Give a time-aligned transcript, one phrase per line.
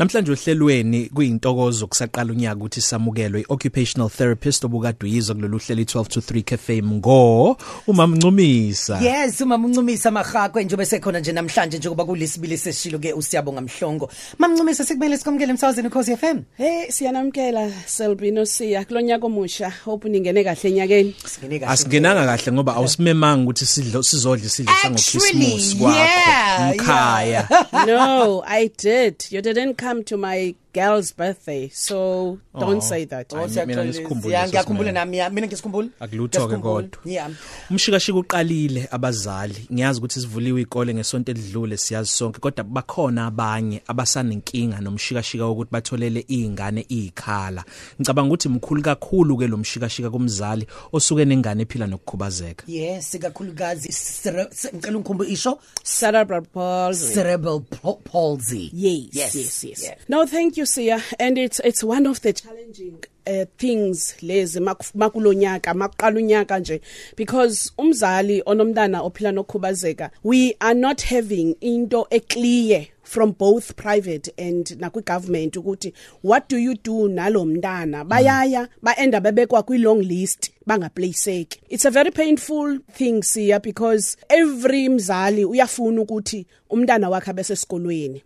[0.00, 6.20] Namhlanje ohlelweni kuyintokozo kusaqala unyaka ukuthi samukelwe occupational therapist obukade uyizwa kulolu hlelo 12 to
[6.20, 8.98] 3 cafe ngo umama Ncumisa.
[9.00, 14.10] Yes uma uncumisa mahakwe njengoba sekhona nje namhlanje njengoba kulisibili sesishilo ke usiyabonga mhlongo.
[14.38, 16.38] Mamncumisa sikumele sikomkele emsazweni Khosi FM.
[16.56, 21.14] Hey siyanamkela Selbino siya kulonyaka omusha hope ningene kahle enyakeni.
[21.26, 21.72] Singene kahle.
[21.72, 27.48] Asingenanga kahle ngoba awusimemanga ukuthi sidlo sizodla isidlo sangoChristmas kwakho yeah, mkhaya.
[27.86, 29.26] No, I did.
[29.30, 31.68] You didn't come to my girl's birthday.
[31.72, 32.80] So don't Oh.
[32.80, 33.30] say that.
[33.32, 33.84] Hayi, Oh, mina siyaxolisa.
[33.84, 35.04] ngisikhumbule Ya, leso ngiyakhumbula simemo.
[35.04, 35.88] nami ya, mina ngisikhumbula.
[36.00, 36.88] Akulutho-ke Ngiyasikhumbula.
[36.88, 37.12] kodwa.
[37.12, 37.30] Yeah.
[37.70, 44.80] Umshikashika uqalile abazali ngiyazi ukuthi sivuliwe ikole ngesonto elidlule siyazi sonke kodwa bakhona abanye abasanenkinga
[44.80, 47.64] nomshikashika wokuthi batholele izingane izikhala
[48.00, 54.48] ngicabanga ukuthi mkhulu kakhulu ke lo mshikashika kumzali osuke nengane ephila nokukhubazeka Yes, kakhulukazi cere-
[54.50, 57.14] ce- ngicela ungikhumbu isho Cerebral palsy.
[57.14, 58.70] cerebral pa- palsy.
[58.72, 59.82] Yes, Yes, yes, yes.
[59.82, 59.96] yeah.
[60.08, 61.02] No, thank you, Sia.
[61.18, 66.80] And it's it's one of the challenging uh, things lezi mak- makulonyaka maqala unyaka nje.
[67.16, 74.66] Because umzali onomntana ophila nokukhubazeka we are not having into eclear from both private and
[74.78, 75.92] nakwi government ukuthi
[76.22, 81.84] what do you do nalomntana bayaya ba end up bebekwa kwi long list bangaplaceki it's
[81.84, 88.22] a very painful thing siya because every mzali uyafuna ukuthi umntana wakhe abese esikolweni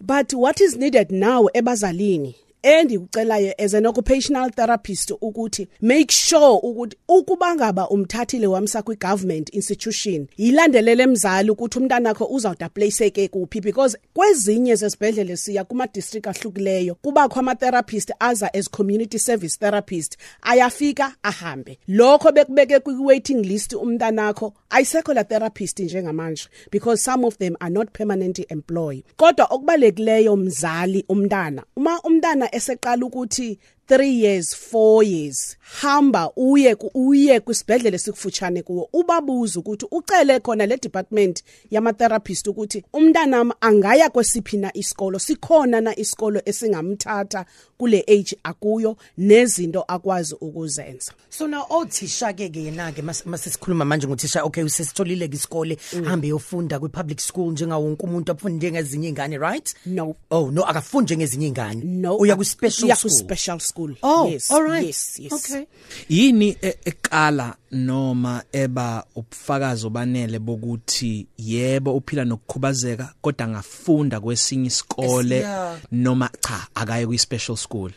[0.00, 2.34] but what is needed now ebazalini
[2.66, 9.54] endikucelayo as an occupational therapist ukuthi make sure ukuthi ukuba ngaba umthathile wamsa kwi government
[9.54, 16.26] institution yilandelele emzali ukuthi umntana wakho uzawuda placeke kuphi because kwezinye zesibhedlele siya kuma district
[16.26, 21.78] ahlukileyo kubakho ama therapist aza as community service therapist ayafika ahambe.
[21.88, 27.56] Lokho bekubeke kwi waiting list umntana wakho ayisekho la therapist njengamanje because some of them
[27.60, 29.04] are not permanently employed.
[29.16, 36.90] Kodwa okubalekileyo mzali umntana uma umntana eseqala ukuthi 3 years 4 years hamba uye ku-
[36.94, 44.10] uye kwisibhedlele sikufutshane kuwo ubabuza ukuthi ucele khona le department yama therapist ukuthi umntanami angaya
[44.10, 47.44] kwesiphi na isikolo sikhona na isikolo esingamthatha
[47.78, 54.06] kule age akuyo nezinto akwazi ukuzenza So now othisha ke ke yena ke masesikhuluma manje
[54.06, 59.08] ngothisha okay usesitholile ke isikole hambe yofunda kwi public school njenga wonke umuntu afunda njengezinye
[59.08, 59.74] izingane right?
[59.86, 61.82] no Oh no akafundi njengezinye izingane.
[61.84, 63.10] no Uya ku special uya school.
[63.12, 64.86] ku special school Oh, yes all right.
[64.86, 65.64] yes yes Okay.
[66.08, 75.38] yini e- eqala noma eba ubufakazi obanele bokuthi yebo uphila nokukhubazeka kodwa ngafunda kwesinye isikole
[75.38, 75.78] Es- yeah.
[75.92, 77.90] noma cha akaye kwi special school?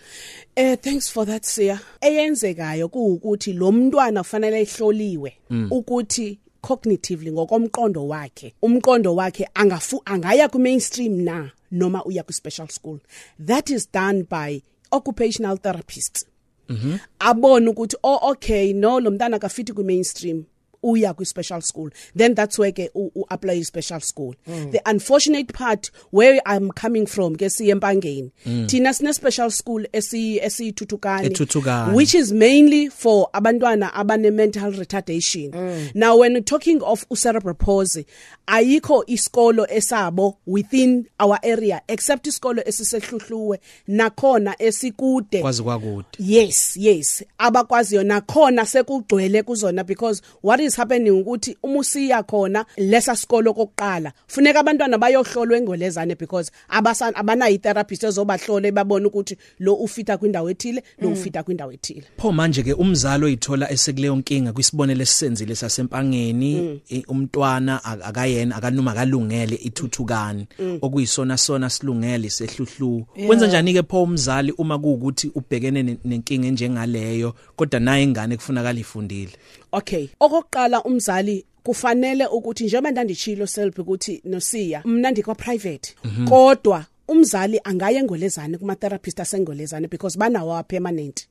[0.55, 1.79] Eh thanks for that Sia.
[2.01, 5.31] Eyenzekayo kuukuthi lo mntwana kufanele ehloliwe
[5.71, 12.67] ukuthi cognitively ngokomqondo wakhe umqondo wakhe angafu angaya ku mainstream na noma uya ku special
[12.67, 12.99] school.
[13.39, 16.25] That is done by occupational therapists.
[16.69, 16.99] Mhm.
[17.19, 20.45] Abona ukuthi oh okay no lo mntana kafiti ku mainstream
[20.83, 24.71] uya ku special school then that's where ke u u- apply special school mm.
[24.71, 28.67] the unfortunate part where i'm coming from ke siyempangeni mm.
[28.67, 31.95] thina sine special school esi esithuthukani Ethuthukani.
[31.95, 35.91] which is mainly for abantwana abane mental retardation mm.
[35.95, 38.05] now when we're talking of cerebral palsy
[38.47, 47.23] ayikho isikolo esabo within our area except isikolo esisehluhluwe nakhona esikude kwazi kwakude yes yes
[47.37, 54.11] abakwaziyo nakhona sekugcwele kuzona because what is happening ukuthi uma usiya khona lesa sikolo kokuqala
[54.27, 60.83] funeka abantwana bayohlolwa engolezane because abasan abanayi therapist ezobahlola babone ukuthi lo ufita kwindawo ethile
[61.01, 62.03] lo ufita kwindawo ethile.
[62.17, 68.93] Pho manje ke umzali oyithola esekuleyo nkinga kwisibonelo esenzile sasempangeni i- umntwana ak- akayena akanuma
[68.93, 70.47] kalungele ithuthukani.
[70.81, 73.05] Okuyisona sona silungele sehluhlu.
[73.27, 78.79] Wenza njani ke pho umzali uma kuukuthi ubhekene ne- nenkinga enjengaleyo kodwa naye ingane kufunakala
[78.79, 79.31] ifundile?
[79.71, 85.95] Okay okokuqala umzali kufanele ukuthi njengoba ndandichilo self ukuthi nosiya mina ndikwa private.
[86.29, 91.27] Kodwa umzali angaye engolezane kuma therapist asengolezane because banawo a permanent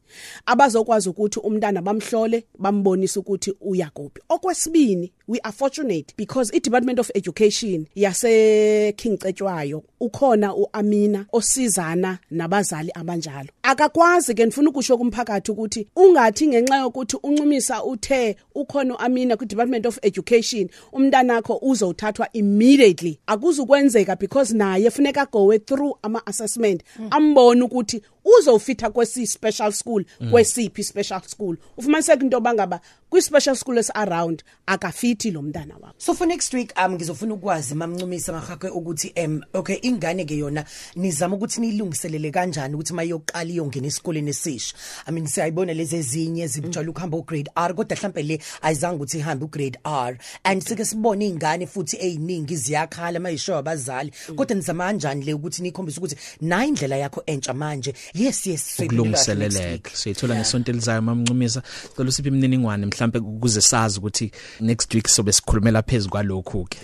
[0.47, 4.20] abazokwazi ukuthi umntana bamhlole bambonise ukuthi uya kuphi.
[4.29, 12.19] Okwesibini we are fortunate because i Department of Education yase King Cetshwayo ukhona uAmina osizana
[12.31, 13.49] nabazali abanjalo.
[13.69, 19.87] Akakwazi ke ngifuna ukusho kumphakathi ukuthi ungathi ngenxa yokuthi uncumisa uthe ukhona uAmina ku Department
[19.87, 23.19] of Education umntana wakho uzothathwa immediately.
[23.26, 28.03] Akuzukwenzeka because naye funeka gowe through ama assessment ambone ukuthi
[28.39, 31.57] uzofitha kwesi special school kwesiphi special school?
[31.77, 32.81] Ufumaniseka into bangaba
[33.11, 35.95] kwi special school es around akafithi lo mntana wakho.
[35.99, 40.65] So for next week um ngizofuna ukwazi mamncumisa mahakwe ukuthi em okay ingane ke yona
[40.97, 44.75] nizama ukuthi nilungiselele kanjani ukuthi mayoqala iyongena esikoleni esisha?
[45.07, 49.19] I mean siyayibona lezi ezinye zibujwayela ukuhamba u grade R kodwa mhlambe le ayizange ukuthi
[49.19, 50.19] ihambe u grade R.
[50.45, 54.13] And sike sibone ingane futhi eziningi ziyakhala mayisho abazali.
[54.37, 57.95] Kodwa nizama kanjani le ukuthi nikhombise ukuthi na indlela yakho entsha manje?
[58.19, 59.73] Yes yes soyibona kahle next week.
[59.73, 64.31] ukulungiseleleka siyithola ngesonto elizayo mamncumisa sicela usiphe imininingwane mhlambe ukuze sazi ukuthi
[64.61, 66.79] next week sobe sikhulumela phezulu kwalokhu ke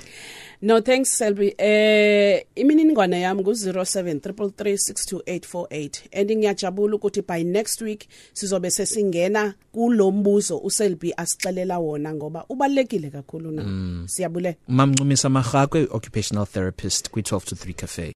[0.62, 1.54] No thanks Selby.
[1.58, 11.12] Eh imininingwane yami ku 0733362848 and ngiyajabula ukuthi by next week sizobe sesingena kulombuzo uSelby
[11.16, 13.64] asixelela wona ngoba ubalekile kakhulu na.
[14.08, 14.56] Siyabule.
[14.68, 18.12] mamncumisa mahakwe occupational therapist kwi 12 to 3 cafe